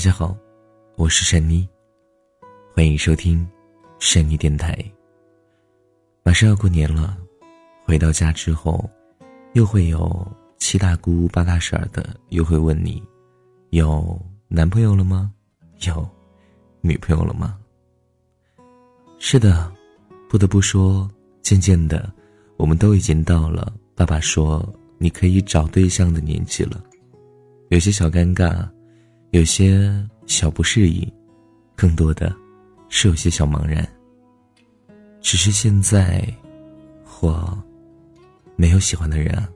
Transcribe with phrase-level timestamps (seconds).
[0.00, 0.34] 大家好，
[0.96, 1.68] 我是珊妮，
[2.74, 3.46] 欢迎收听
[3.98, 4.74] 珊妮电台。
[6.22, 7.18] 马上要过年了，
[7.84, 8.88] 回到家之后，
[9.52, 10.26] 又会有
[10.56, 13.02] 七大姑八大婶的又会问你，
[13.72, 15.30] 有男朋友了吗？
[15.80, 16.08] 有
[16.80, 17.58] 女朋友了吗？
[19.18, 19.70] 是的，
[20.30, 21.06] 不得不说，
[21.42, 22.10] 渐渐的，
[22.56, 26.82] 我们都已经到了爸爸说你可以找对象的年纪了，
[27.68, 28.66] 有些小尴尬。
[29.30, 29.92] 有些
[30.26, 31.08] 小不适应，
[31.76, 32.34] 更多的
[32.88, 33.86] 是有些小茫然。
[35.20, 36.26] 只是现在，
[37.20, 37.56] 我
[38.56, 39.48] 没有喜欢的人啊。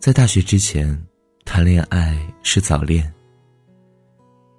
[0.00, 1.00] 在大学之前，
[1.44, 3.12] 谈恋爱是早恋。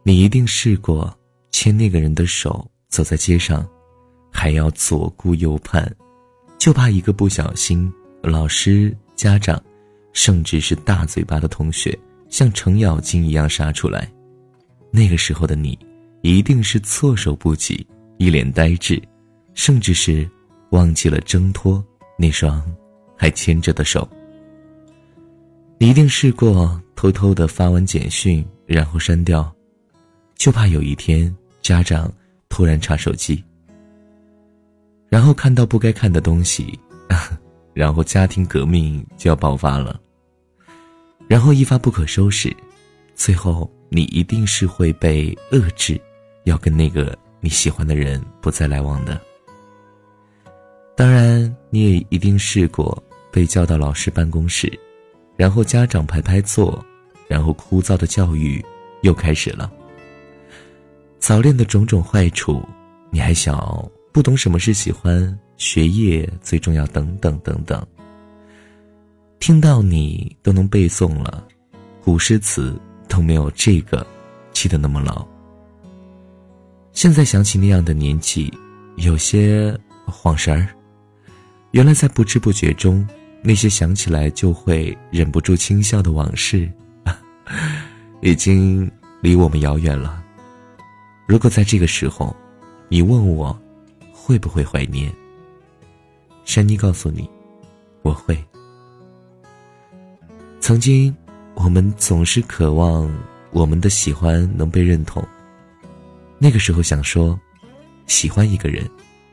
[0.03, 1.13] 你一定试过
[1.51, 3.67] 牵那个人的手走在街上，
[4.31, 5.93] 还要左顾右盼，
[6.57, 9.61] 就怕一个不小心，老师、家长，
[10.13, 11.97] 甚至是大嘴巴的同学。
[12.29, 14.09] 像程咬金一样杀出来，
[14.91, 15.77] 那个时候的你，
[16.21, 17.85] 一定是措手不及，
[18.17, 19.01] 一脸呆滞，
[19.53, 20.29] 甚至是
[20.71, 21.83] 忘记了挣脱
[22.17, 22.63] 那双
[23.17, 24.07] 还牵着的手。
[25.77, 29.51] 你一定试过偷偷的发完简讯，然后删掉，
[30.35, 32.11] 就怕有一天家长
[32.49, 33.43] 突然查手机，
[35.09, 36.77] 然后看到不该看的东西，
[37.73, 39.99] 然后家庭革命就要爆发了。
[41.29, 42.51] 然后一发不可收拾，
[43.13, 46.01] 最后你一定是会被遏制，
[46.45, 49.21] 要跟那个你喜欢的人不再来往的。
[50.97, 54.77] 当然，你也一定试过被叫到老师办公室，
[55.37, 56.83] 然后家长排排坐，
[57.27, 58.65] 然后枯燥的教育
[59.03, 59.71] 又开始了。
[61.19, 62.67] 早恋的种种坏处，
[63.11, 67.85] 你还小，不懂什么是喜欢，学业最重要，等等等等。
[69.39, 71.47] 听到你都能背诵了，
[72.03, 74.05] 古诗词都没有这个
[74.51, 75.25] 记得那么牢。
[76.91, 78.53] 现在想起那样的年纪，
[78.97, 80.67] 有些晃神儿。
[81.71, 83.07] 原来在不知不觉中，
[83.41, 86.69] 那些想起来就会忍不住轻笑的往事，
[88.21, 88.89] 已经
[89.21, 90.21] 离我们遥远了。
[91.25, 92.35] 如果在这个时候，
[92.89, 93.57] 你问我
[94.11, 95.11] 会不会怀念，
[96.43, 97.29] 珊妮告诉你，
[98.01, 98.37] 我会。
[100.59, 101.15] 曾经，
[101.55, 103.09] 我们总是渴望
[103.51, 105.25] 我们的喜欢能被认同。
[106.37, 107.39] 那个时候想说，
[108.07, 108.87] 喜欢一个人，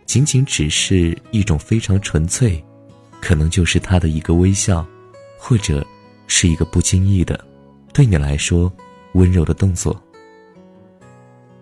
[0.07, 2.63] 仅仅只是一种非常纯粹，
[3.21, 4.87] 可能就是他的一个微笑，
[5.37, 5.87] 或者
[6.27, 7.45] 是一个不经意的，
[7.93, 8.73] 对你来说
[9.13, 10.01] 温柔的动作。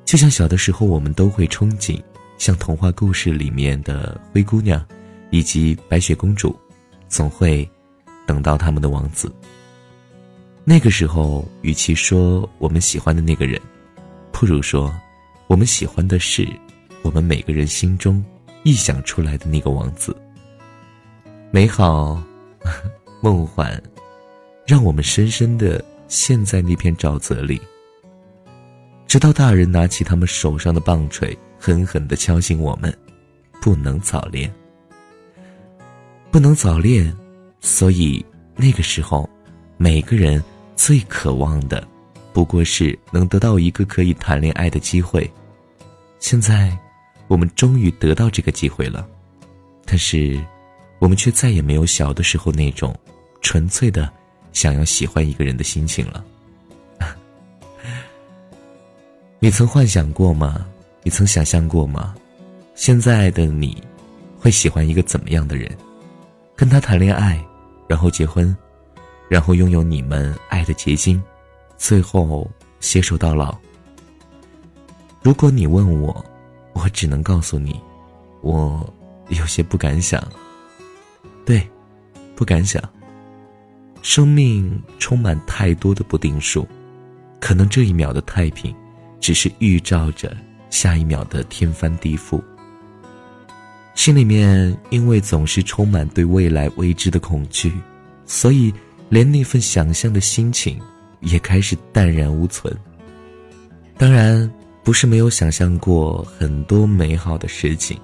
[0.04, 2.00] 就像小的时候，我们都会憧憬，
[2.38, 4.84] 像童话故事里面的灰姑娘，
[5.30, 6.56] 以及白雪公主，
[7.08, 7.68] 总会
[8.26, 9.32] 等到他们的王子。
[10.64, 13.60] 那个时候，与其说我们喜欢的那个人，
[14.32, 14.94] 不如说，
[15.46, 16.48] 我们喜欢的是
[17.02, 18.24] 我们每个人心中
[18.64, 20.16] 臆想出来的那个王子。
[21.50, 22.20] 美好，
[23.20, 23.80] 梦幻，
[24.66, 27.60] 让我们深深的陷在那片沼泽里。
[29.06, 32.92] 直到大人拿起他们手上的棒槌，狠狠的敲醒我们：
[33.60, 34.52] 不能早恋，
[36.30, 37.14] 不能早恋。
[37.64, 38.22] 所以
[38.54, 39.26] 那个时候，
[39.78, 40.40] 每个人。
[40.76, 41.86] 最渴望的，
[42.32, 45.32] 不过是能得到一个可以谈恋爱的机会。
[46.18, 46.76] 现在，
[47.28, 49.06] 我们终于得到这个机会了，
[49.84, 50.44] 但是，
[50.98, 52.92] 我们却再也没有小的时候那种
[53.40, 54.12] 纯粹的
[54.52, 56.24] 想要喜欢一个人的心情了。
[59.38, 60.66] 你曾幻想过吗？
[61.04, 62.16] 你曾想象过吗？
[62.74, 63.80] 现在的你，
[64.40, 65.70] 会喜欢一个怎么样的人？
[66.56, 67.40] 跟他谈恋爱，
[67.86, 68.56] 然后结婚？
[69.28, 71.22] 然后拥有你们爱的结晶，
[71.76, 72.48] 最后
[72.80, 73.56] 携手到老。
[75.22, 76.24] 如果你问我，
[76.74, 77.80] 我只能告诉你，
[78.42, 78.86] 我
[79.28, 80.22] 有些不敢想。
[81.46, 81.66] 对，
[82.36, 82.82] 不敢想。
[84.02, 86.68] 生命充满太多的不定数，
[87.40, 88.74] 可能这一秒的太平，
[89.18, 90.36] 只是预兆着
[90.68, 92.42] 下一秒的天翻地覆。
[93.94, 97.72] 心里面因为总是充满对未来未知的恐惧，
[98.26, 98.72] 所以。
[99.10, 100.80] 连那份想象的心情，
[101.20, 102.74] 也开始淡然无存。
[103.96, 104.50] 当然，
[104.82, 108.00] 不是没有想象过很多美好的事情，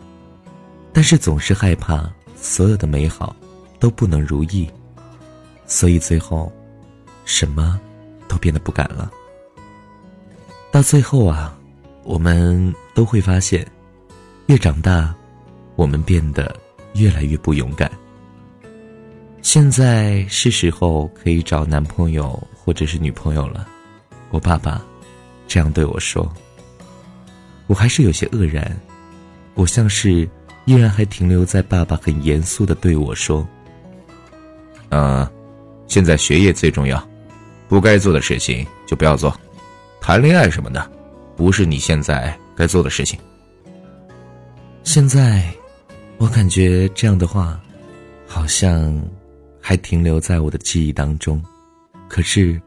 [0.92, 3.34] 但是总是害怕所有的美好
[3.80, 4.70] 都不能如意，
[5.66, 6.52] 所以最后，
[7.24, 7.80] 什么
[8.28, 9.10] 都变得不敢了。
[10.70, 11.58] 到最后啊，
[12.04, 13.66] 我们都会发现，
[14.46, 15.12] 越长大，
[15.80, 16.54] 我们变得
[16.92, 17.90] 越来越不勇敢。
[19.40, 23.66] 现在是时候可以找男朋友或者是女朋友了，
[24.28, 24.84] 我爸爸
[25.48, 26.30] 这样对我说。
[27.66, 28.78] 我还是有些愕然，
[29.54, 30.28] 我像是
[30.66, 33.48] 依然还停留在爸爸很严肃的对我说
[34.90, 35.26] ：“嗯，
[35.86, 37.02] 现在学业最重要，
[37.68, 39.34] 不该做的事情就不要做，
[39.98, 40.90] 谈恋爱什么的，
[41.38, 43.18] 不是你现在该做的事情。”
[44.84, 45.44] 现在，
[46.20, 47.58] 我感觉这样的话，
[48.26, 48.94] 好像
[49.58, 51.42] 还停留在我的记忆当中，
[52.10, 52.60] 可是，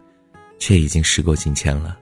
[0.58, 1.96] 却已经时过境迁了。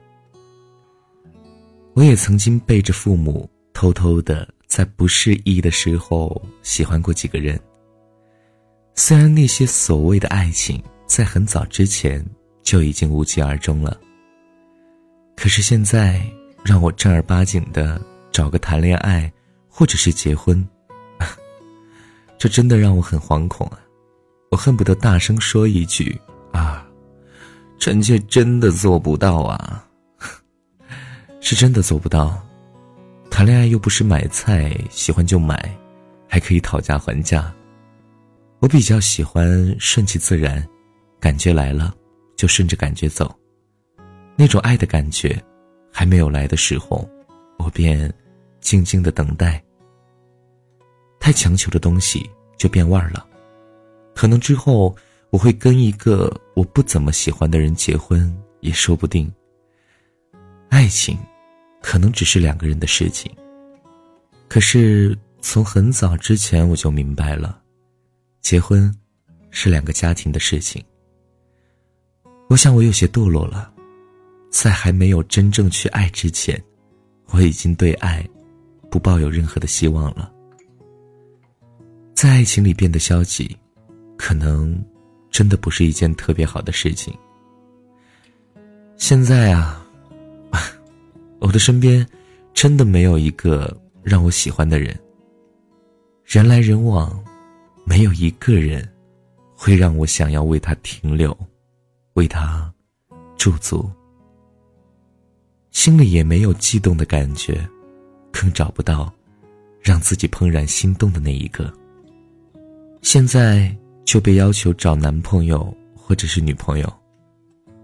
[1.92, 7.60] 我也曾经背着父母，偷偷的在不适宜的时候喜欢过几个人。
[8.94, 12.24] 虽然那些所谓的爱情在很早之前
[12.62, 14.00] 就已经无疾而终了，
[15.36, 16.24] 可是现在
[16.64, 18.00] 让我正儿八经的
[18.32, 19.30] 找个谈恋爱，
[19.68, 20.66] 或者是结婚，
[22.42, 23.78] 这真的让我很惶恐啊！
[24.50, 26.84] 我恨不得大声说一句啊，
[27.78, 29.86] 臣妾真的做不到啊！
[31.40, 32.36] 是真的做不到，
[33.30, 35.72] 谈恋爱又不是买菜，喜欢就买，
[36.28, 37.54] 还可以讨价还价。
[38.58, 40.66] 我比较喜欢顺其自然，
[41.20, 41.94] 感觉来了
[42.34, 43.32] 就顺着感觉走。
[44.34, 45.40] 那种爱的感觉
[45.92, 47.08] 还没有来的时候，
[47.60, 48.12] 我便
[48.60, 49.62] 静静的等待。
[51.22, 52.28] 太强求的东西
[52.58, 53.24] 就变味儿了，
[54.12, 54.92] 可能之后
[55.30, 59.32] 我会跟一个我不怎么喜欢的人结婚也说不定。
[60.68, 61.16] 爱情。
[61.84, 63.28] 可能只是两个人的事情。
[64.46, 67.60] 可是从很早之前我就明白了，
[68.40, 68.88] 结婚
[69.50, 70.80] 是两个家庭的事情。
[72.48, 73.74] 我想我有些堕落了，
[74.48, 76.62] 在还没有真正去爱之前，
[77.30, 78.24] 我已经对爱
[78.88, 80.32] 不抱有任何的希望了。
[82.14, 83.56] 在爱情里变得消极，
[84.16, 84.80] 可能
[85.30, 87.12] 真的不是一件特别好的事情。
[88.96, 89.78] 现在啊。
[91.40, 92.06] 我的身边，
[92.54, 94.96] 真的没有一个让我喜欢的人。
[96.24, 97.20] 人来人往，
[97.84, 98.88] 没有一个人
[99.56, 101.36] 会让我想要为他停留，
[102.12, 102.72] 为他
[103.36, 103.90] 驻足。
[105.72, 107.68] 心里也没有悸动的感觉，
[108.30, 109.12] 更找不到
[109.80, 111.72] 让自己怦然心动的那一个。
[113.02, 116.90] 现在就被要求找男朋友或者是女朋友，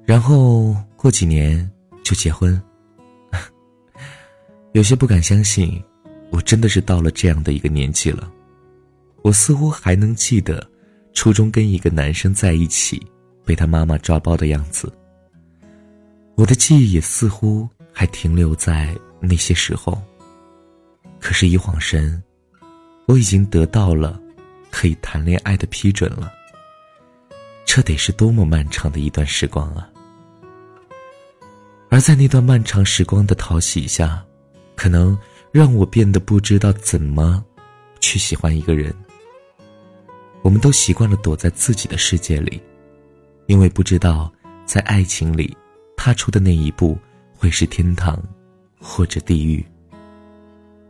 [0.07, 1.69] 然后过几年
[2.05, 2.61] 就结婚。
[4.73, 5.83] 有些不敢相信，
[6.31, 8.33] 我真的是到了这样的一个年纪了。
[9.23, 10.65] 我似乎还能记得
[11.13, 13.05] 初中跟一个男生在一起，
[13.45, 14.91] 被他妈妈抓包的样子。
[16.37, 20.01] 我的记忆也似乎还停留在那些时候。
[21.19, 22.23] 可是，一晃神，
[23.07, 24.21] 我已经得到了
[24.71, 26.33] 可以谈恋爱的批准了。
[27.65, 29.89] 这得是多么漫长的一段时光啊！
[31.91, 34.25] 而在那段漫长时光的讨喜下，
[34.75, 35.17] 可能
[35.53, 37.45] 让我变得不知道怎么
[38.01, 38.95] 去喜欢一个人。
[40.43, 42.63] 我们都习惯了躲在自己的世界里，
[43.47, 44.33] 因为不知道
[44.65, 45.55] 在爱情里
[45.97, 46.99] 踏出的那一步
[47.37, 48.23] 会是天堂
[48.81, 49.65] 或者地狱，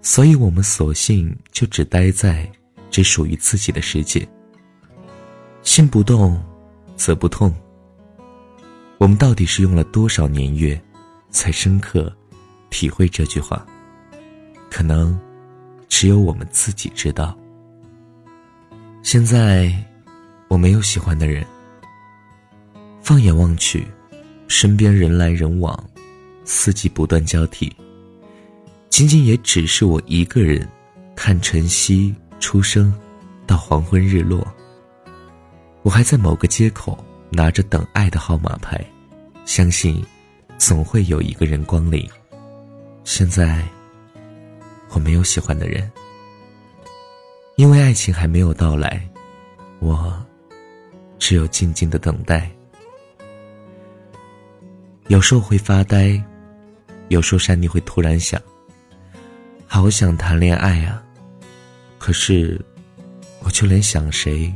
[0.01, 2.49] 所以我们索性就只待在
[2.91, 4.27] 只属于自己的世界。
[5.63, 6.43] 心不动，
[6.97, 7.55] 则不痛。
[8.99, 10.81] 我们到底是用了多少年月，
[11.31, 12.13] 才深刻
[12.71, 13.65] 体会这句话？
[14.71, 15.19] 可能，
[15.89, 17.37] 只有我们自己知道。
[19.03, 19.73] 现在，
[20.49, 21.47] 我没有喜欢的人。
[23.01, 23.87] 放眼望去，
[24.49, 25.89] 身边人来人往，
[26.45, 27.75] 四季不断交替。
[28.91, 30.69] 仅仅也只是我一个人，
[31.15, 32.93] 看晨曦出生，
[33.47, 34.47] 到黄昏日落。
[35.83, 38.85] 我还在某个街口拿着等爱的号码牌，
[39.45, 40.05] 相信，
[40.59, 42.09] 总会有一个人光临。
[43.05, 43.63] 现在。
[44.91, 45.93] 我没有喜欢的人，
[47.57, 49.07] 因为爱情还没有到来，
[49.81, 50.19] 我
[51.19, 52.51] 只有静静的等待。
[55.09, 56.19] 有时候会发呆，
[57.09, 58.41] 有时候山里会突然想，
[59.67, 61.05] 好想谈恋爱啊！
[61.99, 62.61] 可是，
[63.41, 64.55] 我就连想谁，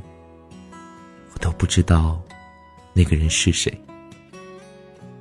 [1.35, 2.23] 我都不知道
[2.93, 3.73] 那个人是谁。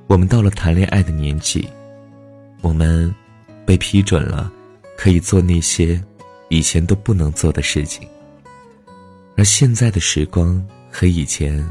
[0.06, 1.68] 我们到了谈恋爱的年纪，
[2.60, 3.14] 我们
[3.66, 4.52] 被批准了。
[4.94, 6.00] 可以做那些
[6.48, 8.06] 以前都不能做的事情，
[9.36, 11.68] 而现在的时光和以前，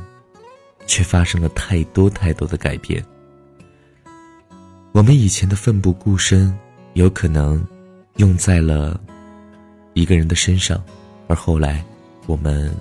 [0.85, 3.01] 却发生了太多太多的改变。
[4.91, 6.53] 我们以前的奋不顾身，
[6.93, 7.65] 有可能
[8.17, 8.99] 用在了
[9.93, 10.83] 一个人的身上，
[11.27, 11.83] 而后来
[12.27, 12.73] 我们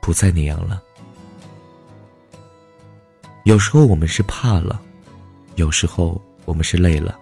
[0.00, 0.82] 不再那样了。
[3.44, 4.80] 有时候我们是怕了，
[5.56, 7.18] 有时候我们是累了，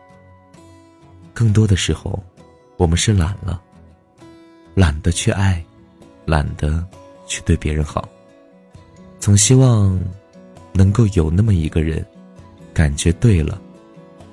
[1.32, 2.22] 更多的时候，
[2.76, 3.60] 我们是懒了，
[4.74, 5.64] 懒得去爱，
[6.26, 6.86] 懒得
[7.26, 8.08] 去对别人好。
[9.18, 9.98] 总希望
[10.72, 12.04] 能够有那么一个人，
[12.72, 13.60] 感觉对了，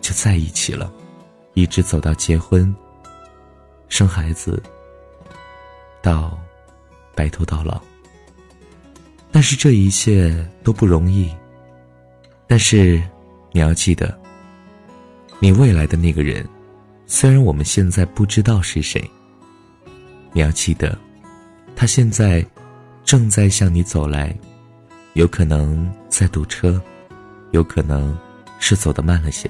[0.01, 0.91] 就在一起了，
[1.53, 2.73] 一直走到结婚、
[3.89, 4.61] 生孩子，
[6.01, 6.37] 到
[7.15, 7.81] 白头到老。
[9.31, 11.33] 但是这一切都不容易。
[12.47, 13.01] 但是，
[13.51, 14.17] 你要记得，
[15.39, 16.47] 你未来的那个人，
[17.05, 19.03] 虽然我们现在不知道是谁，
[20.31, 20.97] 你要记得，
[21.75, 22.45] 他现在
[23.03, 24.33] 正在向你走来，
[25.13, 26.81] 有可能在堵车，
[27.51, 28.17] 有可能
[28.59, 29.49] 是走得慢了些。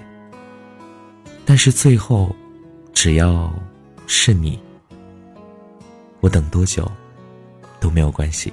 [1.45, 2.35] 但是最后，
[2.93, 3.53] 只要
[4.09, 4.57] 是你，
[6.21, 6.89] 我等多久
[7.77, 8.51] 都没有关系。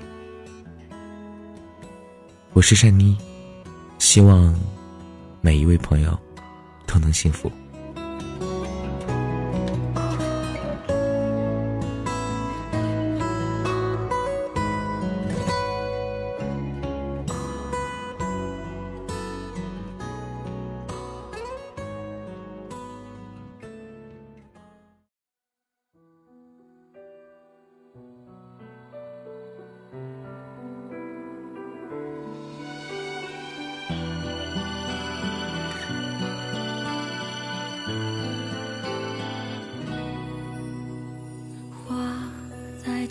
[2.53, 3.17] 我是善妮。
[4.01, 4.55] 希望
[5.41, 6.19] 每一位朋友
[6.87, 7.51] 都能幸福。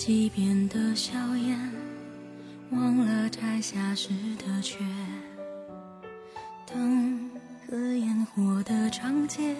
[0.05, 1.57] 几遍的笑颜，
[2.71, 4.79] 忘了摘下时的缺。
[6.65, 7.31] 灯
[7.65, 9.55] 和烟火的长街，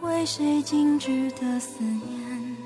[0.00, 2.56] 为谁静止的思念？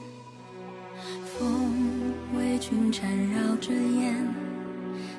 [1.26, 4.26] 风为君缠绕着烟，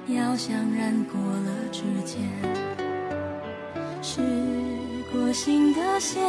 [0.08, 2.20] 药香染过了指尖。
[4.02, 4.24] 试
[5.12, 6.20] 过心的线，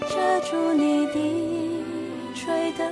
[0.00, 1.84] 遮住你低
[2.34, 2.90] 垂的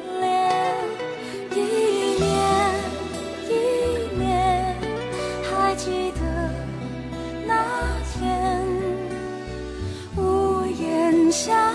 [11.34, 11.74] 下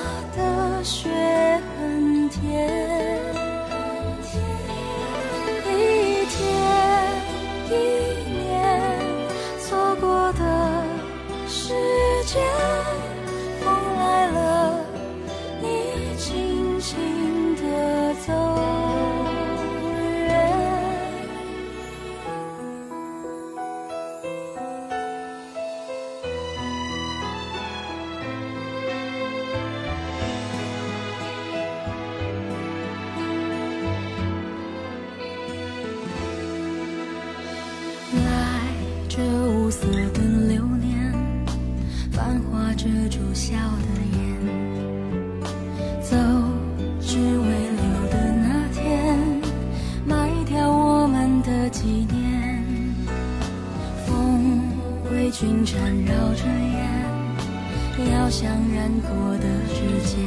[58.30, 60.20] 像染过的指尖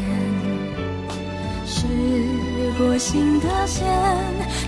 [1.64, 1.87] 是
[2.76, 3.87] 过心的线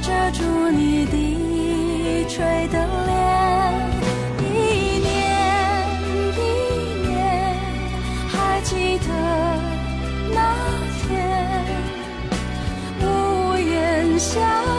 [0.00, 3.90] 遮住你低垂的脸
[4.38, 5.12] 一年
[6.36, 6.38] 一
[7.08, 7.12] 年
[8.28, 9.08] 还记得
[10.32, 10.38] 那
[11.02, 11.04] 天
[13.02, 14.73] 屋檐下